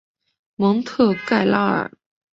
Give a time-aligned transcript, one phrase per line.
[0.55, 1.91] 蒙特盖拉尔。